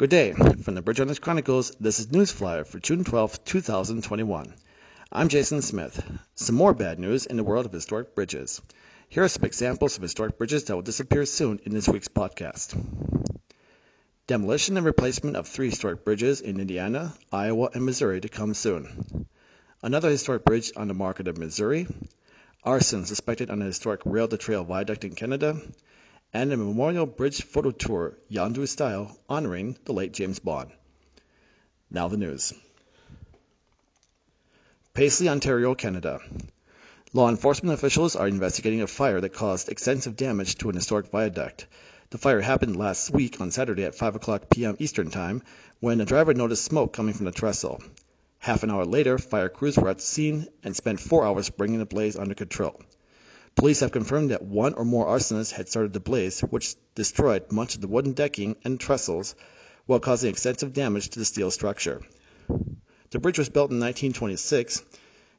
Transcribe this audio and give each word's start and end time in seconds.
Good 0.00 0.08
day. 0.08 0.32
From 0.32 0.74
the 0.74 0.80
Bridge 0.80 0.96
Hunters 0.96 1.18
Chronicles, 1.18 1.72
this 1.78 2.00
is 2.00 2.06
Newsflyer 2.06 2.66
for 2.66 2.78
June 2.78 3.04
12, 3.04 3.44
2021. 3.44 4.54
I'm 5.12 5.28
Jason 5.28 5.60
Smith. 5.60 6.02
Some 6.36 6.54
more 6.54 6.72
bad 6.72 6.98
news 6.98 7.26
in 7.26 7.36
the 7.36 7.44
world 7.44 7.66
of 7.66 7.72
historic 7.72 8.14
bridges. 8.14 8.62
Here 9.10 9.24
are 9.24 9.28
some 9.28 9.44
examples 9.44 9.98
of 9.98 10.02
historic 10.02 10.38
bridges 10.38 10.64
that 10.64 10.74
will 10.74 10.80
disappear 10.80 11.26
soon 11.26 11.60
in 11.66 11.74
this 11.74 11.86
week's 11.86 12.08
podcast. 12.08 12.82
Demolition 14.26 14.78
and 14.78 14.86
replacement 14.86 15.36
of 15.36 15.46
three 15.46 15.68
historic 15.68 16.02
bridges 16.02 16.40
in 16.40 16.60
Indiana, 16.60 17.12
Iowa, 17.30 17.68
and 17.74 17.84
Missouri 17.84 18.22
to 18.22 18.28
come 18.30 18.54
soon. 18.54 19.26
Another 19.82 20.08
historic 20.08 20.46
bridge 20.46 20.72
on 20.76 20.88
the 20.88 20.94
market 20.94 21.28
of 21.28 21.36
Missouri. 21.36 21.86
Arson 22.64 23.04
suspected 23.04 23.50
on 23.50 23.60
a 23.60 23.66
historic 23.66 24.00
rail 24.06 24.28
to 24.28 24.38
trail 24.38 24.64
viaduct 24.64 25.04
in 25.04 25.14
Canada 25.14 25.60
and 26.32 26.52
a 26.52 26.56
memorial 26.56 27.06
bridge 27.06 27.42
photo 27.42 27.70
tour, 27.70 28.16
Yondu 28.30 28.66
style, 28.66 29.18
honoring 29.28 29.76
the 29.84 29.92
late 29.92 30.12
James 30.12 30.38
Baughn. 30.38 30.70
Now 31.90 32.08
the 32.08 32.16
news. 32.16 32.52
Paisley, 34.94 35.28
Ontario, 35.28 35.74
Canada. 35.74 36.20
Law 37.12 37.28
enforcement 37.28 37.74
officials 37.74 38.14
are 38.14 38.28
investigating 38.28 38.82
a 38.82 38.86
fire 38.86 39.20
that 39.20 39.32
caused 39.32 39.68
extensive 39.68 40.16
damage 40.16 40.54
to 40.56 40.68
an 40.68 40.76
historic 40.76 41.10
viaduct. 41.10 41.66
The 42.10 42.18
fire 42.18 42.40
happened 42.40 42.76
last 42.76 43.10
week 43.10 43.40
on 43.40 43.50
Saturday 43.50 43.84
at 43.84 43.96
5 43.96 44.16
o'clock 44.16 44.48
p.m. 44.50 44.76
Eastern 44.78 45.10
Time 45.10 45.42
when 45.80 46.00
a 46.00 46.04
driver 46.04 46.34
noticed 46.34 46.64
smoke 46.64 46.92
coming 46.92 47.14
from 47.14 47.26
the 47.26 47.32
trestle. 47.32 47.82
Half 48.38 48.62
an 48.62 48.70
hour 48.70 48.84
later, 48.84 49.18
fire 49.18 49.48
crews 49.48 49.76
were 49.76 49.88
at 49.88 49.98
the 49.98 50.04
scene 50.04 50.46
and 50.62 50.76
spent 50.76 51.00
four 51.00 51.26
hours 51.26 51.50
bringing 51.50 51.78
the 51.78 51.86
blaze 51.86 52.16
under 52.16 52.34
control. 52.34 52.80
Police 53.60 53.80
have 53.80 53.92
confirmed 53.92 54.30
that 54.30 54.40
one 54.40 54.72
or 54.72 54.86
more 54.86 55.04
arsonists 55.04 55.52
had 55.52 55.68
started 55.68 55.92
the 55.92 56.00
blaze, 56.00 56.40
which 56.40 56.76
destroyed 56.94 57.52
much 57.52 57.74
of 57.74 57.82
the 57.82 57.88
wooden 57.88 58.14
decking 58.14 58.56
and 58.64 58.80
trestles 58.80 59.34
while 59.84 60.00
causing 60.00 60.30
extensive 60.30 60.72
damage 60.72 61.10
to 61.10 61.18
the 61.18 61.26
steel 61.26 61.50
structure. 61.50 62.00
The 63.10 63.18
bridge 63.18 63.38
was 63.38 63.50
built 63.50 63.70
in 63.70 63.78
1926 63.78 64.82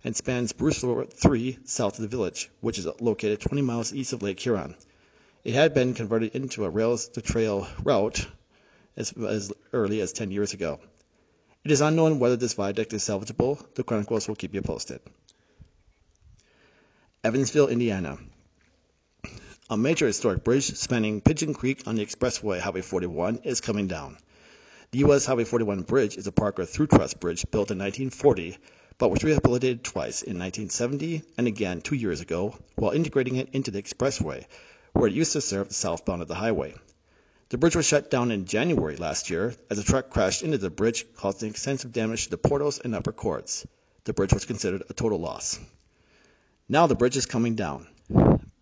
and 0.03 0.15
spans 0.15 0.53
Bruce 0.53 0.83
Road 0.83 1.11
3 1.11 1.57
south 1.65 1.95
of 1.95 2.03
the 2.03 2.15
village, 2.15 2.51
which 2.59 2.77
is 2.77 2.85
located 2.99 3.39
20 3.39 3.63
miles 3.63 3.91
east 3.91 4.13
of 4.13 4.21
Lake 4.21 4.39
Huron. 4.39 4.75
It 5.43 5.55
had 5.55 5.73
been 5.73 5.95
converted 5.95 6.35
into 6.35 6.63
a 6.63 6.69
rails 6.69 7.07
to 7.07 7.23
trail 7.23 7.67
route 7.83 8.27
as, 8.95 9.13
as 9.13 9.51
early 9.73 9.99
as 9.99 10.13
10 10.13 10.29
years 10.29 10.53
ago. 10.53 10.79
It 11.63 11.71
is 11.71 11.81
unknown 11.81 12.19
whether 12.19 12.35
this 12.35 12.53
viaduct 12.53 12.93
is 12.93 13.01
salvageable. 13.01 13.65
The 13.73 13.83
Chronicles 13.83 14.27
will 14.27 14.35
keep 14.35 14.53
you 14.53 14.61
posted. 14.61 14.99
Evansville, 17.23 17.67
Indiana. 17.67 18.17
A 19.69 19.77
major 19.77 20.07
historic 20.07 20.43
bridge 20.43 20.75
spanning 20.75 21.21
Pigeon 21.21 21.53
Creek 21.53 21.83
on 21.85 21.93
the 21.93 22.03
expressway 22.03 22.59
Highway 22.59 22.81
41 22.81 23.41
is 23.43 23.61
coming 23.61 23.85
down. 23.85 24.17
The 24.89 24.99
U.S. 25.05 25.27
Highway 25.27 25.43
41 25.43 25.83
bridge 25.83 26.17
is 26.17 26.25
a 26.25 26.31
Parker 26.31 26.65
through 26.65 26.87
truss 26.87 27.13
bridge 27.13 27.45
built 27.51 27.69
in 27.69 27.77
1940, 27.77 28.57
but 28.97 29.11
was 29.11 29.23
rehabilitated 29.23 29.83
twice 29.83 30.23
in 30.23 30.39
1970 30.39 31.21
and 31.37 31.45
again 31.45 31.81
two 31.81 31.93
years 31.93 32.21
ago 32.21 32.55
while 32.73 32.89
integrating 32.89 33.35
it 33.35 33.49
into 33.53 33.69
the 33.69 33.83
expressway, 33.83 34.43
where 34.93 35.07
it 35.07 35.13
used 35.13 35.33
to 35.33 35.41
serve 35.41 35.67
the 35.67 35.75
southbound 35.75 36.23
of 36.23 36.27
the 36.27 36.33
highway. 36.33 36.73
The 37.49 37.59
bridge 37.59 37.75
was 37.75 37.85
shut 37.85 38.09
down 38.09 38.31
in 38.31 38.45
January 38.45 38.95
last 38.95 39.29
year 39.29 39.53
as 39.69 39.77
a 39.77 39.83
truck 39.83 40.09
crashed 40.09 40.41
into 40.41 40.57
the 40.57 40.71
bridge, 40.71 41.05
causing 41.17 41.51
extensive 41.51 41.91
damage 41.91 42.23
to 42.23 42.29
the 42.31 42.39
portals 42.39 42.79
and 42.79 42.95
upper 42.95 43.11
courts. 43.11 43.67
The 44.05 44.13
bridge 44.13 44.33
was 44.33 44.45
considered 44.45 44.85
a 44.89 44.93
total 44.95 45.19
loss. 45.19 45.59
Now 46.69 46.87
the 46.87 46.95
bridge 46.95 47.17
is 47.17 47.25
coming 47.25 47.55
down. 47.55 47.87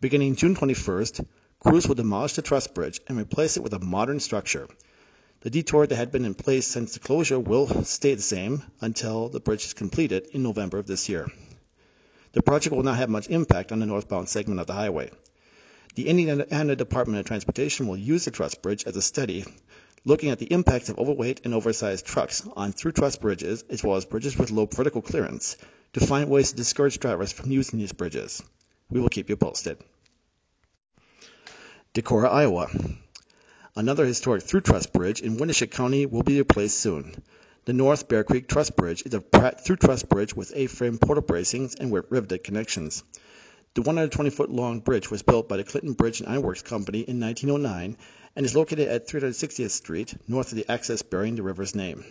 Beginning 0.01 0.35
June 0.35 0.55
21st, 0.55 1.25
crews 1.59 1.87
will 1.87 1.95
demolish 1.95 2.33
the 2.33 2.41
truss 2.41 2.67
bridge 2.67 3.01
and 3.07 3.17
replace 3.17 3.57
it 3.57 3.63
with 3.63 3.73
a 3.73 3.79
modern 3.79 4.19
structure. 4.19 4.67
The 5.41 5.49
detour 5.49 5.85
that 5.85 5.95
had 5.95 6.11
been 6.11 6.25
in 6.25 6.33
place 6.33 6.67
since 6.67 6.93
the 6.93 6.99
closure 6.99 7.39
will 7.39 7.83
stay 7.83 8.15
the 8.15 8.21
same 8.21 8.63
until 8.81 9.29
the 9.29 9.39
bridge 9.39 9.65
is 9.65 9.73
completed 9.73 10.27
in 10.31 10.43
November 10.43 10.79
of 10.79 10.87
this 10.87 11.07
year. 11.07 11.27
The 12.31 12.41
project 12.41 12.75
will 12.75 12.83
not 12.83 12.97
have 12.97 13.09
much 13.09 13.29
impact 13.29 13.71
on 13.71 13.79
the 13.79 13.85
northbound 13.85 14.29
segment 14.29 14.59
of 14.59 14.67
the 14.67 14.73
highway. 14.73 15.11
The 15.95 16.07
Indiana 16.07 16.75
Department 16.75 17.19
of 17.19 17.25
Transportation 17.25 17.87
will 17.87 17.97
use 17.97 18.25
the 18.25 18.31
truss 18.31 18.55
bridge 18.55 18.85
as 18.85 18.95
a 18.95 19.01
study 19.01 19.45
looking 20.05 20.29
at 20.29 20.39
the 20.39 20.51
impacts 20.51 20.89
of 20.89 20.97
overweight 20.97 21.41
and 21.43 21.53
oversized 21.53 22.05
trucks 22.05 22.47
on 22.55 22.71
through 22.71 22.93
truss 22.93 23.17
bridges 23.17 23.63
as 23.69 23.83
well 23.83 23.97
as 23.97 24.05
bridges 24.05 24.37
with 24.37 24.51
low 24.51 24.65
vertical 24.65 25.01
clearance 25.01 25.57
to 25.93 26.05
find 26.05 26.29
ways 26.29 26.51
to 26.51 26.57
discourage 26.57 26.99
drivers 26.99 27.31
from 27.31 27.51
using 27.51 27.79
these 27.79 27.93
bridges. 27.93 28.43
We 28.89 28.99
will 28.99 29.09
keep 29.09 29.29
you 29.29 29.37
posted. 29.37 29.77
Decorah, 31.93 32.31
Iowa. 32.31 32.67
Another 33.75 34.05
historic 34.05 34.43
through 34.43 34.61
truss 34.61 34.85
bridge 34.85 35.21
in 35.21 35.37
Winneshiek 35.37 35.71
County 35.71 36.05
will 36.05 36.23
be 36.23 36.37
replaced 36.37 36.79
soon. 36.79 37.23
The 37.65 37.73
North 37.73 38.07
Bear 38.07 38.23
Creek 38.23 38.47
Truss 38.47 38.71
Bridge 38.71 39.03
is 39.05 39.13
a 39.13 39.21
through 39.21 39.75
truss 39.75 40.03
bridge 40.03 40.35
with 40.35 40.53
A-frame 40.55 40.97
portal 40.97 41.23
bracings 41.23 41.79
and 41.79 41.93
riveted 41.93 42.43
connections. 42.43 43.03
The 43.75 43.81
120 43.81 44.31
foot 44.31 44.49
long 44.49 44.79
bridge 44.79 45.11
was 45.11 45.21
built 45.21 45.47
by 45.47 45.57
the 45.57 45.63
Clinton 45.63 45.93
Bridge 45.93 46.19
and 46.19 46.29
Ironworks 46.29 46.63
Company 46.63 47.01
in 47.01 47.19
1909 47.19 47.97
and 48.35 48.45
is 48.45 48.55
located 48.55 48.87
at 48.87 49.07
360th 49.07 49.69
Street, 49.69 50.15
north 50.27 50.51
of 50.51 50.57
the 50.57 50.71
access 50.71 51.01
bearing 51.01 51.35
the 51.35 51.43
river's 51.43 51.75
name. 51.75 52.03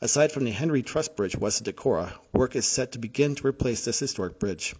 Aside 0.00 0.30
from 0.30 0.44
the 0.44 0.52
Henry 0.52 0.84
Truss 0.84 1.08
Bridge 1.08 1.34
west 1.34 1.60
of 1.60 1.66
Decorah, 1.66 2.12
work 2.32 2.54
is 2.54 2.66
set 2.66 2.92
to 2.92 3.00
begin 3.00 3.34
to 3.34 3.48
replace 3.48 3.84
this 3.84 3.98
historic 3.98 4.38
bridge. 4.38 4.76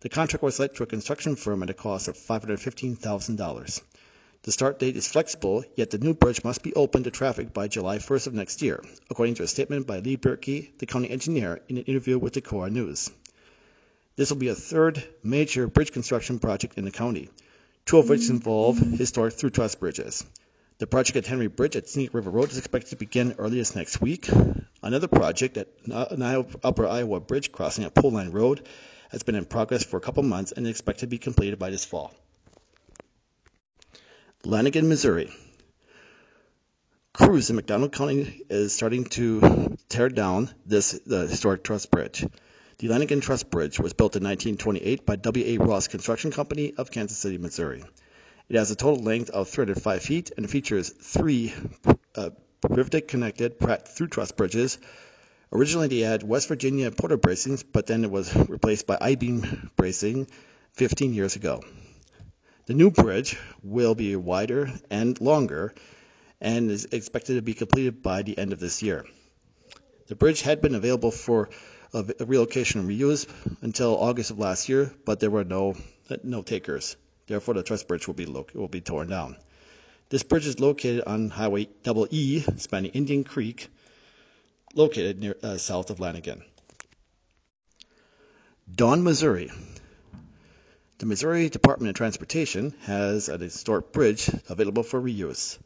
The 0.00 0.10
contract 0.10 0.42
was 0.42 0.58
let 0.58 0.74
to 0.74 0.82
a 0.82 0.86
construction 0.86 1.34
firm 1.34 1.62
at 1.62 1.70
a 1.70 1.74
cost 1.74 2.08
of 2.08 2.18
$515,000. 2.18 3.82
The 4.42 4.52
start 4.52 4.78
date 4.78 4.98
is 4.98 5.08
flexible, 5.08 5.64
yet 5.76 5.88
the 5.88 5.96
new 5.96 6.12
bridge 6.12 6.44
must 6.44 6.62
be 6.62 6.74
open 6.74 7.04
to 7.04 7.10
traffic 7.10 7.54
by 7.54 7.68
July 7.68 7.96
1st 7.96 8.26
of 8.26 8.34
next 8.34 8.60
year, 8.60 8.84
according 9.08 9.36
to 9.36 9.44
a 9.44 9.48
statement 9.48 9.86
by 9.86 10.00
Lee 10.00 10.18
Bjerke, 10.18 10.76
the 10.76 10.84
county 10.84 11.08
engineer, 11.08 11.62
in 11.70 11.78
an 11.78 11.84
interview 11.84 12.18
with 12.18 12.34
Decorah 12.34 12.70
News. 12.70 13.10
This 14.16 14.28
will 14.28 14.36
be 14.36 14.48
a 14.48 14.54
third 14.54 15.02
major 15.22 15.66
bridge 15.68 15.92
construction 15.92 16.38
project 16.38 16.76
in 16.76 16.84
the 16.84 16.90
county, 16.90 17.30
two 17.86 17.96
of 17.96 18.10
which 18.10 18.28
involve 18.28 18.76
historic 18.76 19.32
through 19.32 19.50
truss 19.50 19.74
bridges. 19.74 20.22
The 20.78 20.88
project 20.88 21.16
at 21.16 21.26
Henry 21.26 21.46
Bridge 21.46 21.76
at 21.76 21.88
Snake 21.88 22.12
River 22.14 22.30
Road 22.30 22.50
is 22.50 22.58
expected 22.58 22.90
to 22.90 22.96
begin 22.96 23.36
earliest 23.38 23.76
next 23.76 24.00
week. 24.00 24.28
Another 24.82 25.06
project 25.06 25.56
at 25.56 25.68
Upper 25.88 26.86
Iowa 26.86 27.20
Bridge 27.20 27.52
crossing 27.52 27.84
at 27.84 27.94
Pole 27.94 28.10
Line 28.10 28.30
Road 28.32 28.66
has 29.10 29.22
been 29.22 29.36
in 29.36 29.44
progress 29.44 29.84
for 29.84 29.98
a 29.98 30.00
couple 30.00 30.24
months 30.24 30.50
and 30.50 30.66
is 30.66 30.70
expected 30.70 31.02
to 31.02 31.06
be 31.06 31.18
completed 31.18 31.60
by 31.60 31.70
this 31.70 31.84
fall. 31.84 32.12
Lanagan, 34.44 34.88
Missouri. 34.88 35.32
Crews 37.12 37.48
in 37.48 37.56
McDonald 37.56 37.92
County 37.92 38.42
is 38.50 38.74
starting 38.74 39.04
to 39.04 39.76
tear 39.88 40.08
down 40.08 40.50
this 40.66 40.90
the 41.06 41.28
historic 41.28 41.62
truss 41.62 41.86
bridge. 41.86 42.26
The 42.78 42.88
Lanagan 42.88 43.22
Truss 43.22 43.44
Bridge 43.44 43.78
was 43.78 43.92
built 43.92 44.16
in 44.16 44.24
1928 44.24 45.06
by 45.06 45.14
W.A. 45.14 45.58
Ross 45.58 45.86
Construction 45.86 46.32
Company 46.32 46.74
of 46.76 46.90
Kansas 46.90 47.16
City, 47.16 47.38
Missouri. 47.38 47.84
It 48.48 48.56
has 48.56 48.70
a 48.70 48.76
total 48.76 49.02
length 49.02 49.30
of 49.30 49.48
305 49.48 50.02
feet 50.02 50.30
and 50.36 50.48
features 50.50 50.90
three 50.90 51.54
uh, 52.14 52.30
riveted 52.68 53.08
connected 53.08 53.58
Pratt 53.58 53.88
through 53.88 54.08
truss 54.08 54.32
bridges. 54.32 54.76
Originally, 55.50 55.88
they 55.88 56.00
had 56.00 56.22
West 56.22 56.48
Virginia 56.48 56.90
portal 56.90 57.16
bracings, 57.16 57.64
but 57.72 57.86
then 57.86 58.04
it 58.04 58.10
was 58.10 58.34
replaced 58.36 58.86
by 58.86 58.98
I-beam 59.00 59.70
bracing 59.76 60.26
15 60.74 61.14
years 61.14 61.36
ago. 61.36 61.62
The 62.66 62.74
new 62.74 62.90
bridge 62.90 63.38
will 63.62 63.94
be 63.94 64.14
wider 64.14 64.70
and 64.90 65.18
longer 65.20 65.74
and 66.40 66.70
is 66.70 66.84
expected 66.86 67.36
to 67.36 67.42
be 67.42 67.54
completed 67.54 68.02
by 68.02 68.22
the 68.22 68.36
end 68.36 68.52
of 68.52 68.60
this 68.60 68.82
year. 68.82 69.06
The 70.08 70.16
bridge 70.16 70.42
had 70.42 70.60
been 70.60 70.74
available 70.74 71.10
for 71.10 71.48
relocation 72.20 72.80
and 72.80 72.90
reuse 72.90 73.26
until 73.62 73.96
August 73.96 74.32
of 74.32 74.38
last 74.38 74.68
year, 74.68 74.92
but 75.06 75.20
there 75.20 75.30
were 75.30 75.44
no 75.44 75.76
no 76.22 76.42
takers. 76.42 76.96
Therefore, 77.26 77.54
the 77.54 77.62
truss 77.62 77.82
bridge 77.82 78.06
will 78.06 78.14
be 78.14 78.26
lo- 78.26 78.46
will 78.54 78.68
be 78.68 78.80
torn 78.80 79.08
down. 79.08 79.36
This 80.10 80.22
bridge 80.22 80.46
is 80.46 80.60
located 80.60 81.04
on 81.06 81.30
Highway 81.30 81.68
Double 81.82 82.06
E, 82.10 82.44
spanning 82.58 82.92
Indian 82.92 83.24
Creek, 83.24 83.68
located 84.74 85.18
near 85.18 85.36
uh, 85.42 85.56
south 85.56 85.90
of 85.90 85.98
Lanagan. 85.98 86.42
Dawn, 88.72 89.02
Missouri. 89.02 89.50
The 90.98 91.06
Missouri 91.06 91.48
Department 91.48 91.90
of 91.90 91.96
Transportation 91.96 92.74
has 92.82 93.28
an 93.28 93.40
historic 93.40 93.92
bridge 93.92 94.30
available 94.48 94.82
for 94.82 95.00
reuse. 95.00 95.58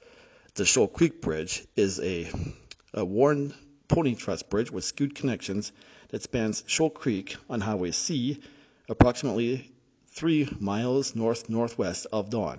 The 0.55 0.65
Shoal 0.65 0.89
Creek 0.89 1.21
Bridge 1.21 1.65
is 1.77 2.01
a, 2.01 2.31
a 2.95 3.05
Warren 3.05 3.55
pony 3.87 4.15
truss 4.15 4.43
bridge 4.43 4.71
with 4.71 4.85
skewed 4.85 5.15
connections 5.15 5.71
that 6.09 6.23
spans 6.23 6.65
Shoal 6.67 6.91
Creek 6.91 7.37
on 7.49 7.61
Highway 7.61 7.91
C, 7.91 8.41
approximately 8.89 9.71
three 10.19 10.49
miles 10.59 11.15
north 11.15 11.49
northwest 11.49 12.05
of 12.13 12.29
Dawn. 12.29 12.59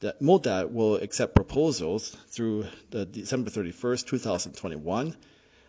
That 0.00 0.20
MoDOT 0.20 0.70
will 0.70 0.96
accept 0.96 1.34
proposals 1.34 2.14
through 2.28 2.66
the 2.90 3.06
December 3.06 3.48
31st, 3.48 4.06
2021, 4.06 5.16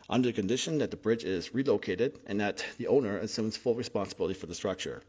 under 0.09 0.27
the 0.27 0.33
condition 0.33 0.79
that 0.79 0.91
the 0.91 0.97
bridge 0.97 1.23
is 1.23 1.53
relocated 1.53 2.19
and 2.25 2.41
that 2.41 2.65
the 2.77 2.87
owner 2.87 3.17
assumes 3.17 3.55
full 3.55 3.75
responsibility 3.75 4.33
for 4.33 4.47
the 4.47 4.53
structure. 4.53 5.01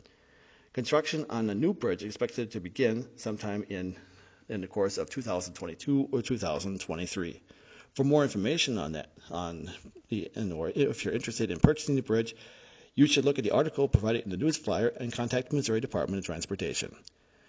Construction 0.73 1.27
on 1.31 1.49
the 1.49 1.55
new 1.57 1.75
bridge 1.75 2.03
is 2.03 2.07
expected 2.07 2.53
to 2.53 2.61
begin 2.61 3.09
sometime 3.17 3.65
in 3.69 3.97
in 4.49 4.61
the 4.61 4.69
course 4.69 4.99
of 4.99 5.11
2022 5.11 6.11
or 6.13 6.23
2023. 6.23 7.41
For 7.95 8.05
more 8.05 8.23
information 8.23 8.79
on 8.79 8.93
that, 8.93 9.11
on 9.33 9.69
the, 10.11 10.31
or 10.55 10.71
if 10.73 11.05
you're 11.05 11.13
interested 11.13 11.51
in 11.51 11.59
purchasing 11.59 11.97
the 11.97 12.03
bridge, 12.03 12.37
you 12.99 13.07
should 13.07 13.25
look 13.25 13.39
at 13.39 13.45
the 13.45 13.53
article 13.53 13.87
provided 13.87 14.25
in 14.25 14.31
the 14.31 14.37
news 14.37 14.57
flyer 14.57 14.89
and 14.89 15.13
contact 15.13 15.51
the 15.51 15.55
Missouri 15.55 15.81
Department 15.81 16.19
of 16.19 16.27
Transportation. 16.27 16.97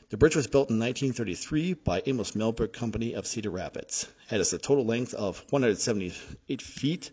The 0.09 0.17
bridge 0.17 0.35
was 0.35 0.45
built 0.45 0.69
in 0.69 0.77
1933 0.77 1.73
by 1.73 2.03
Amos 2.05 2.33
Milberg 2.33 2.71
Company 2.71 3.15
of 3.15 3.25
Cedar 3.25 3.49
Rapids. 3.49 4.07
It 4.29 4.37
has 4.37 4.53
a 4.53 4.59
total 4.59 4.85
length 4.85 5.15
of 5.15 5.43
178 5.49 6.61
feet, 6.61 7.09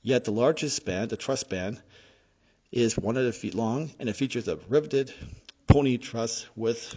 yet 0.00 0.22
the 0.22 0.30
largest 0.30 0.76
span, 0.76 1.08
the 1.08 1.16
truss 1.16 1.40
span, 1.40 1.82
is 2.70 2.96
100 2.96 3.34
feet 3.34 3.56
long, 3.56 3.90
and 3.98 4.08
it 4.08 4.14
features 4.14 4.46
a 4.46 4.60
riveted 4.68 5.12
pony 5.66 5.98
truss 5.98 6.46
with 6.54 6.94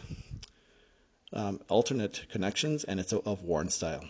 um, 1.33 1.61
alternate 1.67 2.27
connections, 2.29 2.83
and 2.83 2.99
it's 2.99 3.11
of 3.11 3.41
Warren 3.41 3.69
style. 3.69 4.05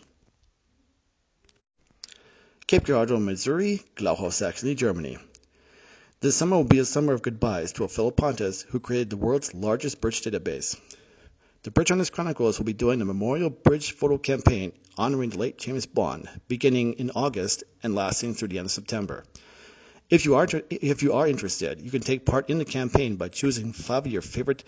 Cape 2.68 2.84
Girardeau, 2.84 3.18
Missouri, 3.18 3.82
Glauchau, 3.96 4.30
Saxony, 4.30 4.76
Germany. 4.76 5.18
This 6.22 6.38
summer 6.38 6.56
will 6.56 6.64
be 6.64 6.80
a 6.80 6.86
summer 6.86 7.14
of 7.14 7.22
goodbyes 7.22 7.74
to 7.74 7.84
a 7.84 7.90
fellow 7.90 8.10
Pontist 8.10 8.66
who 8.70 8.80
created 8.80 9.10
the 9.10 9.18
world's 9.18 9.54
largest 9.54 10.00
bridge 10.00 10.22
database. 10.22 10.80
The 11.64 11.72
Bridge 11.72 11.90
Hunters 11.90 12.10
Chronicles 12.10 12.58
will 12.58 12.66
be 12.66 12.74
doing 12.74 13.02
a 13.02 13.06
memorial 13.06 13.50
bridge 13.50 13.92
photo 13.92 14.18
campaign 14.18 14.72
honoring 14.98 15.32
the 15.32 15.38
late 15.38 15.58
James 15.58 15.86
Baughn, 15.86 16.30
beginning 16.48 16.94
in 16.94 17.12
August 17.12 17.66
and 17.84 17.96
lasting 17.96 18.34
through 18.34 18.48
the 18.48 18.60
end 18.60 18.68
of 18.68 18.72
September. 18.72 19.26
If 20.10 20.24
you 20.24 20.36
are 20.36 20.48
if 20.70 21.04
you 21.04 21.14
are 21.14 21.28
interested, 21.28 21.82
you 21.82 21.92
can 21.92 22.02
take 22.02 22.26
part 22.26 22.50
in 22.50 22.60
the 22.60 22.66
campaign 22.66 23.18
by 23.18 23.28
choosing 23.28 23.74
five 23.74 24.06
of 24.06 24.12
your 24.12 24.22
favorite 24.22 24.64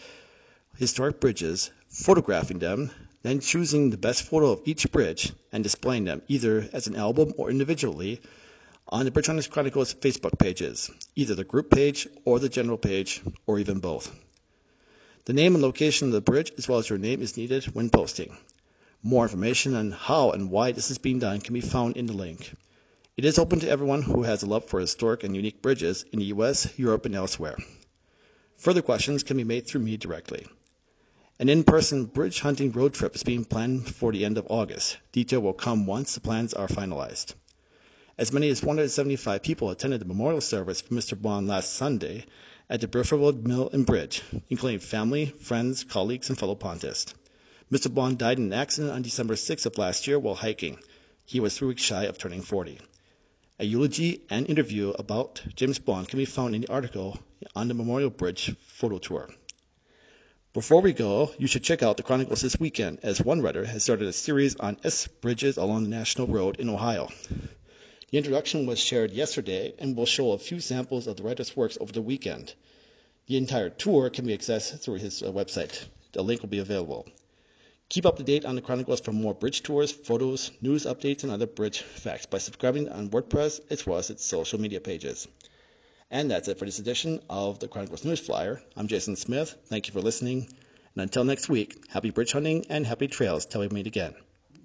historic 0.76 1.22
bridges, 1.22 1.72
photographing 1.88 2.60
them, 2.60 2.92
then 3.24 3.40
choosing 3.40 3.90
the 3.90 3.98
best 3.98 4.24
photo 4.24 4.52
of 4.52 4.62
each 4.66 4.92
bridge 4.92 5.32
and 5.54 5.64
displaying 5.64 6.04
them 6.04 6.22
either 6.28 6.68
as 6.74 6.88
an 6.88 6.98
album 6.98 7.34
or 7.38 7.50
individually 7.50 8.20
on 8.90 9.04
the 9.04 9.12
Bridge 9.12 9.50
Chronicles 9.50 9.94
Facebook 9.94 10.40
pages, 10.40 10.90
either 11.16 11.36
the 11.36 11.44
group 11.44 11.70
page 11.70 12.08
or 12.24 12.40
the 12.40 12.48
general 12.48 12.78
page, 12.78 13.22
or 13.46 13.60
even 13.60 13.80
both. 13.80 14.10
The 15.26 15.34
name 15.34 15.56
and 15.56 15.62
location 15.62 16.08
of 16.08 16.14
the 16.14 16.22
bridge, 16.22 16.54
as 16.58 16.70
well 16.70 16.80
as 16.80 16.90
your 16.90 16.98
name, 16.98 17.22
is 17.22 17.36
needed 17.36 17.66
when 17.66 17.90
posting. 17.90 18.38
More 19.04 19.24
information 19.24 19.76
on 19.76 19.92
how 19.92 20.32
and 20.32 20.50
why 20.50 20.72
this 20.72 20.90
is 20.90 21.00
being 21.00 21.20
done 21.20 21.42
can 21.42 21.54
be 21.54 21.60
found 21.60 21.98
in 21.98 22.06
the 22.06 22.14
link. 22.14 22.54
It 23.18 23.26
is 23.26 23.38
open 23.38 23.60
to 23.60 23.70
everyone 23.70 24.04
who 24.04 24.24
has 24.24 24.44
a 24.44 24.46
love 24.46 24.66
for 24.66 24.80
historic 24.80 25.26
and 25.26 25.36
unique 25.36 25.62
bridges 25.62 26.06
in 26.14 26.20
the 26.20 26.26
US, 26.26 26.68
Europe, 26.80 27.06
and 27.06 27.16
elsewhere. 27.16 27.58
Further 28.60 28.82
questions 28.82 29.24
can 29.24 29.36
be 29.36 29.44
made 29.44 29.68
through 29.68 29.82
me 29.82 29.98
directly. 29.98 30.48
An 31.40 31.50
in-person 31.50 32.06
bridge 32.06 32.40
hunting 32.40 32.72
road 32.72 32.94
trip 32.94 33.16
is 33.16 33.24
being 33.24 33.44
planned 33.44 33.94
for 33.94 34.14
the 34.14 34.24
end 34.24 34.38
of 34.38 34.48
August. 34.50 34.98
Detail 35.12 35.42
will 35.42 35.54
come 35.54 35.86
once 35.86 36.14
the 36.14 36.22
plans 36.22 36.54
are 36.54 36.68
finalized. 36.68 37.34
As 38.20 38.34
many 38.34 38.50
as 38.50 38.64
175 38.64 39.44
people 39.44 39.70
attended 39.70 40.02
the 40.02 40.06
memorial 40.06 40.42
service 40.42 40.82
for 40.82 40.96
Mr. 40.96 41.16
Baughn 41.16 41.46
last 41.46 41.74
Sunday, 41.74 42.26
at 42.68 42.82
the 42.82 42.88
Burfordwood 42.88 43.46
Mill 43.46 43.70
and 43.72 43.86
Bridge, 43.86 44.24
including 44.50 44.80
family, 44.80 45.28
friends, 45.28 45.84
colleagues, 45.84 46.30
and 46.30 46.40
fellow 46.40 46.56
Pontists. 46.56 47.14
Mr. 47.72 47.94
Baughn 47.94 48.18
died 48.18 48.40
in 48.40 48.46
an 48.46 48.54
accident 48.54 48.92
on 48.92 49.04
December 49.04 49.36
6 49.36 49.68
of 49.68 49.78
last 49.78 50.08
year 50.08 50.18
while 50.18 50.34
hiking. 50.34 50.80
He 51.26 51.40
was 51.40 51.56
three 51.56 51.68
weeks 51.68 51.84
shy 51.84 52.06
of 52.06 52.18
turning 52.18 52.42
40. 52.42 52.80
A 53.60 53.66
eulogy 53.66 54.22
and 54.32 54.50
interview 54.50 54.90
about 54.98 55.44
James 55.56 55.78
Baughn 55.78 56.08
can 56.08 56.18
be 56.18 56.26
found 56.26 56.56
in 56.56 56.62
the 56.62 56.72
article 56.72 57.20
on 57.56 57.68
the 57.68 57.76
Memorial 57.76 58.10
Bridge 58.10 58.56
photo 58.66 58.98
tour. 58.98 59.30
Before 60.54 60.82
we 60.82 60.94
go, 60.94 61.32
you 61.38 61.46
should 61.46 61.64
check 61.64 61.84
out 61.84 61.98
the 61.98 62.04
Chronicles 62.04 62.42
this 62.42 62.60
weekend, 62.60 63.02
as 63.04 63.22
one 63.22 63.44
writer 63.44 63.64
has 63.64 63.84
started 63.84 64.08
a 64.08 64.14
series 64.14 64.56
on 64.56 64.78
S 64.84 65.06
bridges 65.06 65.58
along 65.58 65.84
the 65.84 65.90
National 65.90 66.26
Road 66.26 66.56
in 66.56 66.68
Ohio. 66.68 67.10
The 68.10 68.18
introduction 68.18 68.66
was 68.66 68.80
shared 68.80 69.12
yesterday 69.12 69.74
and 69.80 69.96
will 69.96 70.06
show 70.06 70.32
a 70.32 70.38
few 70.38 70.62
samples 70.62 71.08
of 71.08 71.18
the 71.18 71.24
writer's 71.24 71.58
works 71.58 71.78
over 71.82 71.92
the 71.92 72.02
weekend. 72.02 72.54
The 73.26 73.36
entire 73.36 73.70
tour 73.70 74.10
can 74.10 74.26
be 74.26 74.38
accessed 74.38 74.80
through 74.80 75.00
his 75.00 75.22
uh, 75.22 75.32
website. 75.32 75.86
The 76.14 76.24
link 76.24 76.42
will 76.42 76.48
be 76.48 76.60
available. 76.60 77.06
Keep 77.90 78.06
up 78.06 78.16
to 78.18 78.24
date 78.24 78.46
on 78.46 78.56
the 78.56 78.62
Chronicles 78.62 79.02
for 79.02 79.12
more 79.12 79.34
bridge 79.34 79.62
tours, 79.62 79.92
photos, 79.92 80.52
news 80.62 80.86
updates, 80.86 81.24
and 81.24 81.32
other 81.34 81.48
bridge 81.48 81.82
facts 81.82 82.26
by 82.26 82.38
subscribing 82.38 82.88
on 82.88 83.10
WordPress 83.10 83.60
as 83.70 83.86
well 83.86 83.98
as 83.98 84.10
its 84.10 84.26
social 84.26 84.60
media 84.60 84.80
pages. 84.80 85.28
And 86.10 86.32
that's 86.32 86.48
it 86.48 86.60
for 86.60 86.66
this 86.66 86.80
edition 86.80 87.20
of 87.30 87.60
the 87.60 87.68
Chronicles 87.68 88.06
News 88.06 88.22
Flyer. 88.22 88.62
I'm 88.78 88.88
Jason 88.88 89.18
Smith. 89.18 89.54
Thank 89.66 89.88
you 89.88 89.94
for 89.94 90.02
listening. 90.02 90.48
And 90.96 91.02
until 91.02 91.26
next 91.26 91.50
week, 91.50 91.90
happy 91.90 92.12
bridge 92.12 92.32
hunting 92.32 92.66
and 92.70 92.88
happy 92.88 93.10
trails 93.10 93.46
till 93.46 93.60
we 93.60 93.68
meet 93.68 93.88
again. 93.88 94.16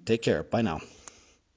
Take 0.05 0.21
care. 0.21 0.43
Bye 0.43 0.61
now. 0.61 0.79